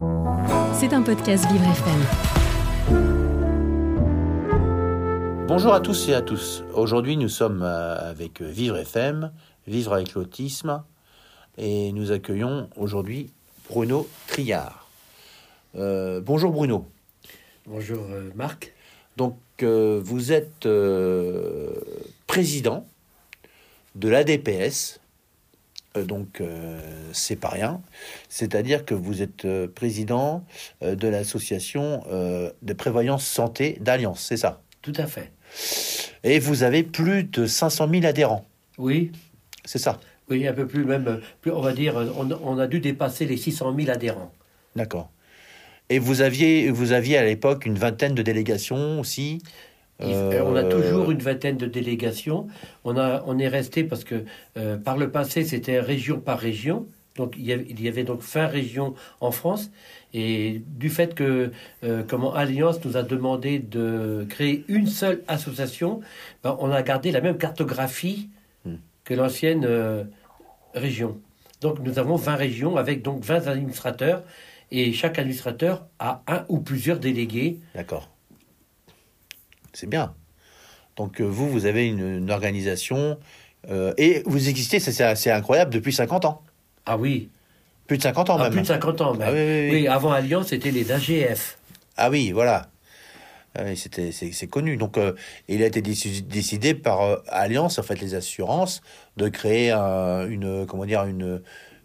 [0.00, 2.00] C'est un podcast Vivre FM.
[5.46, 6.64] Bonjour à tous et à tous.
[6.74, 9.30] Aujourd'hui, nous sommes euh, avec Vivre FM,
[9.66, 10.82] Vivre avec l'autisme,
[11.58, 13.30] et nous accueillons aujourd'hui
[13.68, 14.88] Bruno Triard.
[15.76, 16.88] Euh, bonjour Bruno.
[17.66, 18.72] Bonjour euh, Marc.
[19.18, 21.74] Donc, euh, vous êtes euh,
[22.26, 22.86] président
[23.96, 24.99] de l'ADPS.
[25.96, 26.78] Euh, donc, euh,
[27.12, 27.80] c'est pas rien.
[28.28, 30.44] C'est-à-dire que vous êtes euh, président
[30.82, 34.62] de l'association de prévoyance santé d'Alliance, c'est ça?
[34.82, 35.32] Tout à fait.
[36.24, 38.46] Et vous avez plus de 500 000 adhérents,
[38.78, 39.12] Oui,
[39.64, 39.98] c'est ça?
[40.28, 43.36] Oui, un peu plus même, plus, on va dire, on, on a dû dépasser les
[43.36, 44.32] 600 000 adhérents.
[44.76, 45.10] D'accord.
[45.88, 49.42] Et vous aviez, vous aviez à l'époque une vingtaine de délégations aussi?
[50.02, 52.46] Euh, On a toujours une vingtaine de délégations.
[52.84, 54.24] On, a, on est resté parce que
[54.56, 56.86] euh, par le passé, c'était région par région.
[57.16, 59.70] Donc il y, avait, il y avait donc 20 régions en France.
[60.14, 61.50] Et du fait que
[61.84, 66.00] euh, comment Alliance nous a demandé de créer une seule association,
[66.42, 68.28] ben, on a gardé la même cartographie
[68.66, 68.74] Hmm.
[69.04, 70.04] que l'ancienne euh,
[70.74, 71.18] région.
[71.62, 74.22] Donc nous avons 20 régions avec donc 20 administrateurs.
[74.70, 77.58] Et chaque administrateur a un ou plusieurs délégués.
[77.74, 78.10] D'accord.
[79.72, 80.14] C'est bien.
[80.96, 83.18] Donc euh, vous, vous avez une, une organisation
[83.70, 86.42] euh, et vous existez, c'est- assez incroyable, depuis 50 ans.
[86.86, 87.28] Ah oui,
[87.86, 88.52] Plus de 50 ans Ah, même.
[88.52, 89.12] plus de 50 ans.
[89.14, 89.22] même.
[89.28, 89.80] Ah oui, oui, oui.
[89.82, 91.58] Oui, avant Alliance, c'était les AGF.
[91.96, 92.68] Ah oui, voilà.
[93.56, 94.76] Ah c'était, c'est, connu.
[94.76, 95.12] Donc, euh,
[95.48, 98.80] il a été déci- décidé par euh, Alliance, en fait, les assurances,
[99.16, 101.42] de créer un- une, comment dire, une,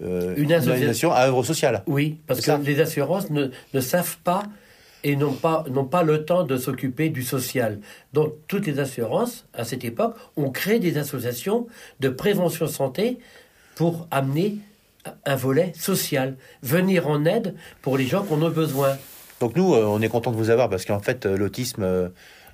[0.00, 0.70] Une association.
[0.70, 1.82] organisation à œuvre sociale.
[1.88, 2.58] Oui, parce que ça.
[2.58, 4.44] les assurances ne, ne savent pas
[5.04, 7.80] et n'ont pas, n'ont pas le temps de s'occuper du social.
[8.12, 11.66] Donc, toutes les assurances, à cette époque, ont créé des associations
[12.00, 13.18] de prévention santé
[13.76, 14.56] pour amener
[15.24, 18.96] un volet social, venir en aide pour les gens qui en ont besoin.
[19.40, 22.08] Donc nous, euh, on est content de vous avoir parce qu'en fait, euh, l'autisme, euh,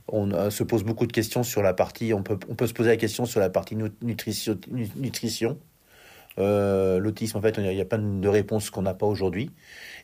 [0.06, 2.12] on se pose beaucoup de questions sur la partie.
[2.12, 4.58] On peut, on peut se poser la question sur la partie nu- nutrition.
[4.70, 5.58] nu- nutrition.
[6.38, 9.50] Euh, l'autisme, en fait, il y a plein de réponses qu'on n'a pas aujourd'hui.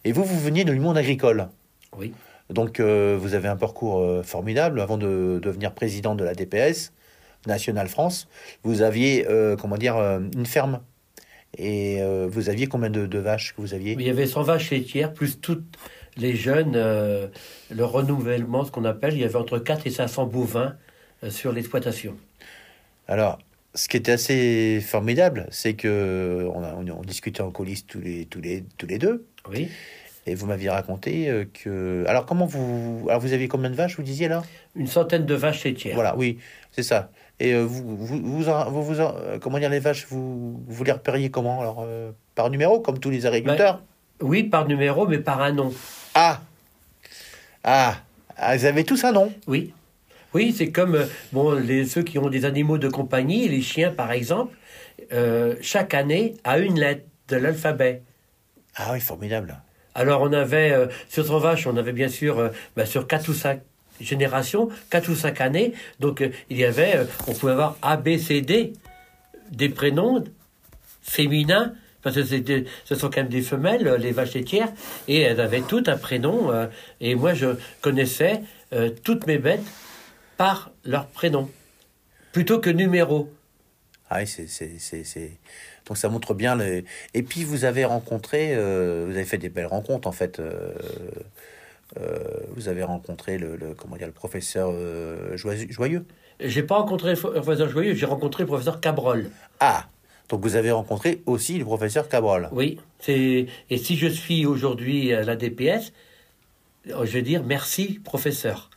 [0.05, 1.49] Et vous, vous veniez du monde agricole.
[1.99, 2.15] Oui.
[2.51, 4.81] Donc, euh, vous avez un parcours euh, formidable.
[4.81, 6.93] Avant de devenir président de la DPS,
[7.47, 8.29] National France,
[8.65, 10.81] vous aviez, euh, comment dire, une ferme.
[11.59, 13.97] Et vous aviez combien de, de vaches que vous aviez?
[13.99, 15.65] Il y avait 100 vaches laitières, plus toutes
[16.17, 20.77] les jeunes, le renouvellement, ce qu'on appelle, il y avait entre 4 et 500 bovins
[21.29, 22.17] sur l'exploitation.
[23.09, 23.39] Alors,
[23.75, 28.01] ce qui était assez formidable, c'est que on, a- on, on discutait en coulisses tous
[28.01, 29.69] les, tous les, tous les deux, Oui.
[30.27, 32.05] Et vous m'aviez raconté euh, que.
[32.07, 33.07] Alors, comment vous.
[33.09, 34.43] Alors, vous aviez combien de vaches, vous disiez là
[34.77, 35.95] Une centaine de vaches laitières.
[35.95, 36.39] Voilà, oui,
[36.73, 37.11] c'est ça.
[37.39, 40.85] Et euh, vous, vous, vous, vous, vous en- euh, comment dire, les vaches, vous, vous
[40.85, 41.61] les repériez comment?
[41.61, 43.83] Alors, euh, par numéro, comme tous les agriculteurs?
[44.21, 45.73] Oui, par numéro, mais par un nom.
[46.15, 46.41] Ah
[47.65, 47.97] Ah
[48.37, 49.33] Ah, Ils avaient tous un nom?
[49.47, 49.73] Oui.
[50.35, 53.91] Oui, c'est comme euh, bon, les, ceux qui ont des animaux de compagnie, les chiens
[53.91, 54.55] par exemple,
[55.13, 58.03] euh, chaque année a une lettre de l'alphabet.
[58.77, 59.57] Ah oui, formidable.
[59.95, 63.29] Alors on avait, euh, sur 100 vaches, on avait bien sûr, euh, bah, sur 4
[63.29, 63.61] ou 5
[64.01, 68.17] générations, 4 ou 5 années, donc euh, il y avait, on pouvait avoir A, B,
[68.17, 68.73] C, D,
[69.51, 70.25] des prénoms
[71.03, 74.73] féminins, parce que c'était- ce sont quand même des femelles, les vaches laitières,
[75.09, 76.51] et elles avaient toutes un prénom,
[77.01, 77.49] et moi je
[77.83, 78.43] connaissais
[79.05, 79.65] toutes mes bêtes
[80.39, 81.51] par leur prénom,
[82.33, 83.31] plutôt que numéro.
[84.09, 84.47] Ah oui, c'est-
[85.87, 86.85] Donc ça montre bien les...
[87.15, 90.39] Et puis vous avez rencontré, euh, vous avez fait des belles rencontres en fait.
[90.39, 90.73] euh,
[92.01, 92.19] euh,
[92.55, 94.73] vous avez rencontré le, le- comment dire, le professeur
[95.37, 96.05] Joyeux-.
[96.39, 99.31] J'ai pas rencontré le professeur Joyeux, j'ai rencontré le professeur Cabrol.
[99.59, 99.87] Ah
[100.29, 102.49] Donc vous avez rencontré aussi le professeur Cabrol.
[102.53, 105.93] Oui, c'est et si je suis aujourd'hui à la DPS,
[106.87, 108.71] je vais dire merci professeur.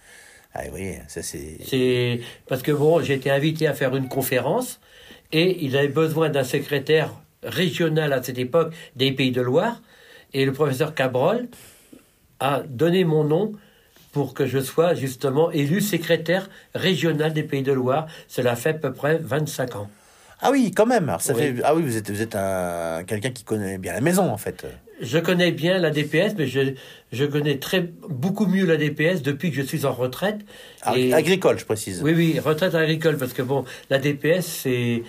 [0.56, 1.58] Ah oui, ça c'est...
[1.66, 4.80] C'est parce que bon, j'ai été invité à faire une conférence
[5.34, 7.12] et il avait besoin d'un secrétaire
[7.44, 9.82] régional à cette époque des Pays de Loire
[10.34, 11.48] et le professeur Cabrol
[12.40, 13.52] a donné mon nom
[14.14, 18.08] pour que je sois justement élu secrétaire régional des Pays de Loire.
[18.28, 19.90] Cela fait à peu près 25 ans.
[20.40, 21.10] Ah oui, quand même.
[21.10, 21.42] Alors, ça Oui.
[21.42, 21.56] fait...
[21.64, 23.04] Ah oui, vous êtes, vous êtes un...
[23.06, 24.66] quelqu'un qui connaît bien la maison en fait.
[25.04, 26.74] Je connais bien la DPS, mais je,
[27.12, 30.40] je connais très, beaucoup mieux la DPS depuis que je suis en retraite.
[30.82, 32.02] Ah, Et- Agricole, je précise.
[32.04, 35.04] Oui, oui, retraite agricole, parce que bon, la DPS, c'est,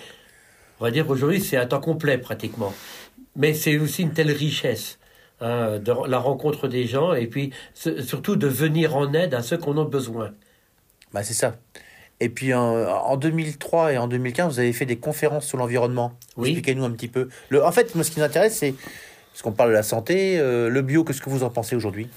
[0.81, 2.75] on va dire aujourd'hui, c'est à temps complet pratiquement.
[3.37, 4.99] Mais c'est aussi une telle richesse,
[5.41, 9.58] hein, de la rencontre des gens, et puis surtout de venir en aide à ceux
[9.58, 10.32] qu'on a besoin.
[11.12, 11.56] Bah, c'est ça.
[12.20, 16.12] Et puis en, en 2003 et en 2015, vous avez fait des conférences sur l'environnement.
[16.37, 16.50] Oui.
[16.50, 17.29] Expliquez-nous un petit peu.
[17.49, 18.75] Le, en fait, moi, ce qui nous intéresse, c'est
[19.43, 22.09] Qu'on parle de la santé, euh, le bio, qu'est-ce que vous en pensez aujourd'hui?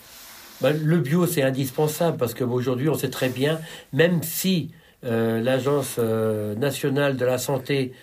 [0.62, 3.60] Ben, le bio, c'est indispensable parce qu'aujourd'hui, on sait très bien,
[3.92, 4.72] même si
[5.04, 7.94] euh, l'Agence euh, nationale de la santé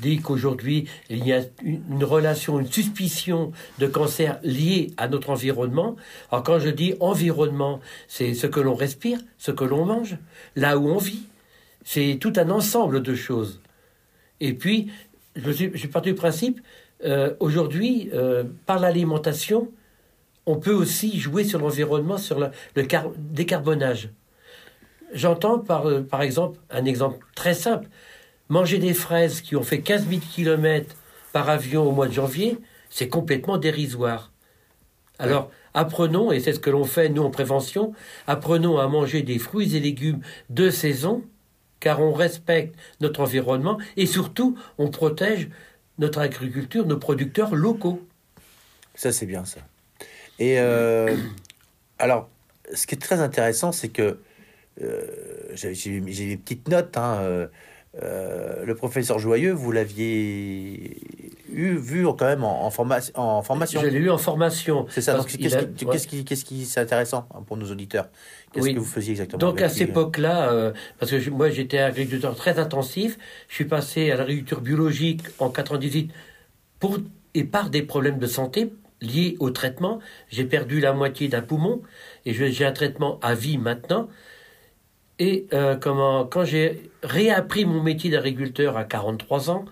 [0.00, 5.96] dit qu'aujourd'hui, il y a une, relation, une suspicion de cancer liée à notre environnement.
[6.32, 10.16] Alors quand je dis environnement, c'est ce que l'on respire, ce que l'on mange,
[10.56, 11.24] là où on vit.
[11.84, 13.60] C'est tout un ensemble de choses.
[14.40, 14.90] Et puis,
[15.36, 16.60] je suis parti du principe,
[17.04, 19.70] euh, aujourd'hui, euh, par l'alimentation,
[20.46, 24.10] on peut aussi jouer sur l'environnement, sur la- le car- décarbonage.
[25.12, 27.88] J'entends par, euh, par exemple un exemple très simple.
[28.48, 30.94] Manger des fraises qui ont fait 15 000 km
[31.32, 32.58] par avion au mois de janvier,
[32.90, 34.30] c'est complètement dérisoire.
[35.18, 37.92] Alors, apprenons, et c'est ce que l'on fait nous en prévention,
[38.26, 40.20] apprenons à manger des fruits et légumes
[40.50, 41.22] de saison,
[41.80, 45.48] car on respecte notre environnement et surtout on protège
[45.98, 48.06] notre agriculture, nos producteurs locaux.
[48.94, 49.60] Ça, c'est bien ça.
[50.38, 51.16] Et euh,
[51.98, 52.28] alors,
[52.74, 54.18] ce qui est très intéressant, c'est que
[54.82, 55.06] euh,
[55.54, 56.96] j'ai des petites notes.
[56.96, 57.48] hein,
[58.02, 60.96] euh, euh, le professeur Joyeux, vous l'aviez
[61.50, 63.80] eu, vu quand même en, en, forma- en formation.
[63.80, 64.86] Je l'ai eu en formation.
[64.90, 65.14] C'est ça.
[65.26, 65.92] qu'est-ce a- qui, ouais.
[65.92, 68.08] qu'est-ce qui, qu'est-ce qui c'est intéressant hein, pour nos auditeurs?
[68.52, 68.74] Qu'est-ce Oui.
[68.74, 71.78] que vous faisiez exactement Donc à cette lui époque-là, euh, parce que je- moi j'étais
[71.78, 76.10] agriculteur très intensif, je suis passé à l'agriculture biologique en 98
[76.80, 76.98] pour,
[77.34, 80.00] et par des problèmes de santé liés au traitement.
[80.30, 81.82] J'ai perdu la moitié d'un poumon
[82.24, 84.08] et j'ai un traitement à vie maintenant.
[85.18, 89.64] Et euh, comment, quand j'ai réappris mon métier d'agriculteur à 43 ans,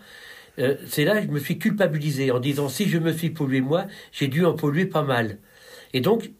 [0.59, 3.61] euh, c'est là que je me suis culpabilisé en disant si je me suis pollué
[3.61, 5.39] moi, j'ai dû en polluer pas mal.
[5.93, 6.31] Et donc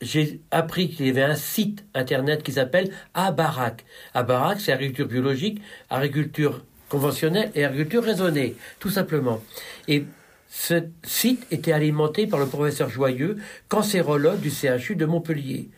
[0.00, 3.84] j'ai appris qu'il y avait un site internet qui s'appelle Abarak.
[4.14, 5.60] Abarak, c'est agriculture biologique,
[5.90, 9.42] agriculture conventionnelle et agriculture raisonnée, tout simplement.
[9.88, 10.04] Et
[10.48, 13.36] ce site était alimenté par le professeur Joyeux,
[13.68, 15.68] cancérologue du CHU de Montpellier.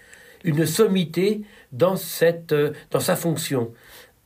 [0.44, 1.42] Une sommité
[1.72, 3.72] dans, cette, euh, dans sa fonction.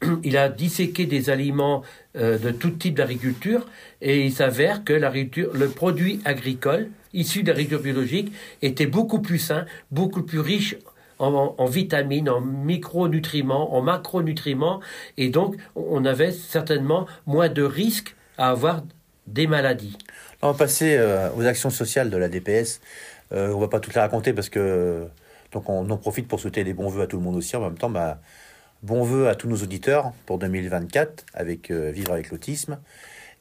[0.24, 1.82] Il a disséqué des aliments
[2.16, 3.66] euh, de tout type d'agriculture
[4.02, 9.64] et il s'avère que le produit agricole issu de l'agriculture biologique était beaucoup plus sain,
[9.90, 10.76] beaucoup plus riche
[11.18, 14.80] en, vitamines, en micronutriments, en macronutriments
[15.16, 18.82] et donc on avait certainement moins de risques à avoir
[19.26, 19.96] des maladies.
[20.42, 22.80] On va passer euh, aux actions sociales de la DPS.
[23.30, 25.08] On va pas toutes les raconter parce que
[25.56, 27.56] donc on en profite pour souhaiter des bons vœux à tout le monde aussi.
[27.56, 28.20] En même temps, bah,
[28.82, 32.78] bons vœux à tous nos auditeurs pour 2024 avec euh, Vivre avec l'autisme.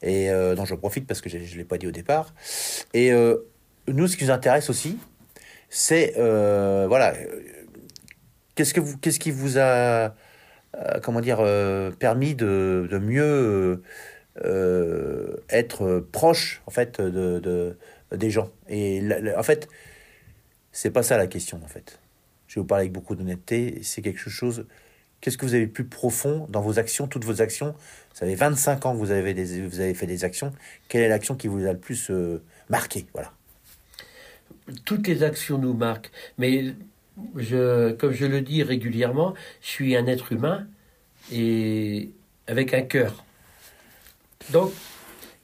[0.00, 2.32] Et euh, dont j'en profite parce que je ne l'ai pas dit au départ.
[2.94, 3.36] Et euh,
[3.86, 4.96] nous, ce qui nous intéresse aussi,
[5.68, 7.12] c'est euh, voilà,
[8.54, 10.14] qu'est-ce que vous, qu'est-ce qui vous a,
[11.02, 11.44] comment dire,
[11.98, 13.82] permis de, mieux
[15.50, 17.76] être proche en fait de, de-
[18.16, 18.48] des gens.
[18.70, 19.02] Et
[19.36, 19.68] en fait,
[20.72, 21.98] c'est pas ça la question en fait.
[22.56, 23.80] Je vous parler avec beaucoup d'honnêteté.
[23.82, 24.64] C'est quelque chose.
[25.20, 27.74] Qu'est-ce que vous avez plus profond dans vos actions, toutes vos actions?
[28.14, 30.52] Ça fait 25 ans vous avez, des, vous avez fait des actions.
[30.88, 33.06] Quelle est l'action qui vous a le plus euh, marqué?
[33.12, 33.30] Voilà.
[34.86, 36.10] toutes les actions nous marquent.
[36.38, 36.74] Mais
[37.36, 40.66] je, comme je le dis régulièrement, je suis un être humain
[41.30, 42.10] et
[42.46, 43.22] avec un cœur.
[44.50, 44.72] Donc,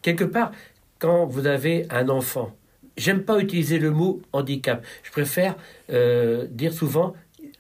[0.00, 0.52] quelque part,
[0.98, 2.56] quand vous avez un enfant,
[2.96, 4.84] j'aime pas utiliser le mot handicap.
[5.02, 5.56] Je préfère
[5.90, 7.14] euh, dire souvent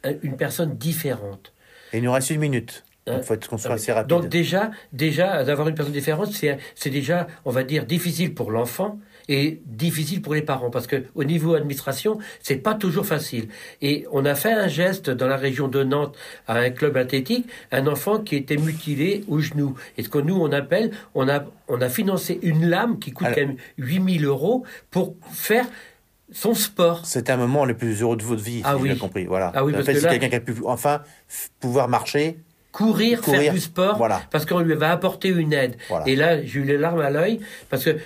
[0.06, 1.52] euh, une personne différente.
[1.92, 2.84] Et il nous reste une minute.
[3.06, 4.08] Hein Il faut être qu'on soit assez rapide.
[4.08, 8.50] Donc déjà, déjà d'avoir une personne différente, c'est c'est déjà, on va dire, difficile pour
[8.50, 8.98] l'enfant
[9.28, 13.48] et difficile pour les parents parce que au niveau administration, c'est pas toujours facile.
[13.80, 17.46] Et on a fait un geste dans la région de Nantes à un club athlétique,
[17.70, 19.74] un enfant qui était mutilé au genou.
[19.98, 23.26] Et ce que nous on appelle, on a on a financé une lame qui coûte
[23.28, 25.66] Alors- quand même 8000 euros pour faire
[26.30, 27.04] son sport.
[27.04, 28.88] C'était un moment le plus heureux de votre vie, si Ah j'ai oui.
[28.90, 29.26] bien compris.
[29.26, 29.52] Voilà.
[29.54, 31.02] Ah oui, parce fait, que c'est là- quelqu'un qui a pu enfin
[31.60, 32.38] pouvoir marcher.
[32.72, 34.22] courir, Courir, faire du sport, voilà.
[34.30, 35.76] parce qu'on lui avait apporté une aide.
[35.90, 36.08] Voilà.
[36.08, 37.38] Et là, j'ai eu les larmes à l'œil,
[37.68, 37.98] parce que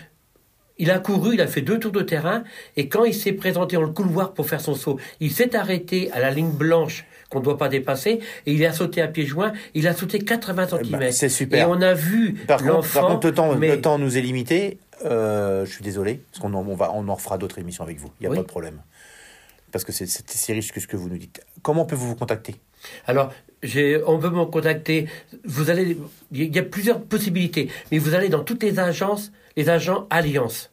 [0.79, 2.45] il a couru, il a fait deux tours de terrain,
[2.77, 6.11] et quand il s'est présenté dans le couloir pour faire son saut, il s'est arrêté
[6.13, 9.27] à la ligne blanche qu'on ne doit pas dépasser, et il a sauté à pieds
[9.27, 11.13] joints, il a sauté 80 Eh ben, cm.
[11.13, 11.67] c'est super.
[11.67, 13.01] Et on a vu Par contre, l'enfant...
[13.01, 14.79] par contre, le temps, mais- le temps nous est limité.
[15.05, 17.99] Euh, je suis désolé, parce qu'on en, on va, on en refera d'autres émissions avec
[17.99, 18.11] vous.
[18.21, 18.37] Il n'y a Oui.
[18.37, 18.81] pas de problème.
[19.73, 21.41] Parce que c'est- c'est si riche que ce que vous nous dites.
[21.63, 22.55] Comment peut-vous vous contacter?
[23.07, 23.33] Alors,
[24.07, 25.07] on peut me contacter.
[25.45, 25.97] Vous allez,
[26.33, 30.71] il y a plusieurs possibilités, mais vous allez dans toutes les agences, les agents Alliance.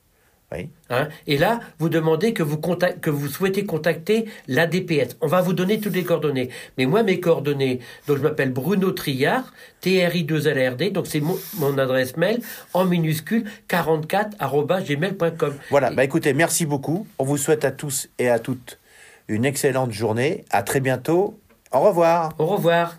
[0.52, 0.70] Oui.
[0.92, 5.16] Hein, et là, vous demandez que vous, contact- que vous souhaitez contacter l'ADPS.
[5.22, 6.50] On va vous donner toutes les coordonnées.
[6.78, 9.52] Mais moi, mes coordonnées, donc je m'appelle Bruno Triard,
[9.84, 12.40] TRI2LRD, donc c'est mon, mon adresse mail
[12.76, 15.54] en minuscule 44@gmail.com.
[15.72, 17.08] Voilà, bah écoutez, merci beaucoup.
[17.20, 18.78] On vous souhaite à tous et à toutes
[19.30, 20.44] une excellente journée.
[20.52, 21.40] À très bientôt.
[21.74, 22.30] Au revoir.
[22.38, 22.96] Au revoir.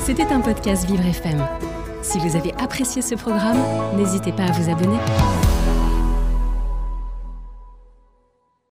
[0.00, 1.46] C'était un podcast Vivre FM.
[2.02, 3.58] Si vous avez apprécié ce programme,
[3.96, 4.98] n'hésitez pas à vous abonner.